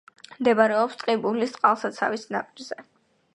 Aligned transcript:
მდებარეობს 0.35 0.97
ტყიბულის 1.01 1.53
წყალსაცავის 1.59 2.25
ნაპირზე. 2.37 2.81